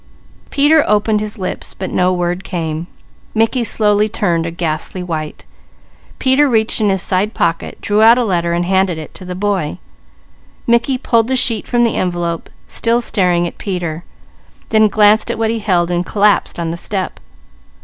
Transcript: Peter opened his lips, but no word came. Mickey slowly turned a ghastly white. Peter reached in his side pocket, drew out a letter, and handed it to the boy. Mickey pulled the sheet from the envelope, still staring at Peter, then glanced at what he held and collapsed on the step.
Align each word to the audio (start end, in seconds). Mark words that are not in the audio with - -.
Peter 0.49 0.83
opened 0.87 1.19
his 1.19 1.37
lips, 1.37 1.75
but 1.75 1.91
no 1.91 2.11
word 2.11 2.43
came. 2.43 2.87
Mickey 3.35 3.63
slowly 3.63 4.09
turned 4.09 4.47
a 4.47 4.49
ghastly 4.49 5.03
white. 5.03 5.45
Peter 6.17 6.49
reached 6.49 6.81
in 6.81 6.89
his 6.89 7.03
side 7.03 7.35
pocket, 7.35 7.77
drew 7.81 8.01
out 8.01 8.17
a 8.17 8.23
letter, 8.23 8.51
and 8.51 8.65
handed 8.65 8.97
it 8.97 9.13
to 9.13 9.23
the 9.23 9.35
boy. 9.35 9.77
Mickey 10.65 10.97
pulled 10.97 11.27
the 11.27 11.35
sheet 11.35 11.67
from 11.67 11.83
the 11.83 11.97
envelope, 11.97 12.49
still 12.67 12.99
staring 12.99 13.45
at 13.45 13.59
Peter, 13.59 14.03
then 14.69 14.87
glanced 14.87 15.29
at 15.29 15.37
what 15.37 15.51
he 15.51 15.59
held 15.59 15.91
and 15.91 16.03
collapsed 16.03 16.59
on 16.59 16.71
the 16.71 16.77
step. 16.77 17.19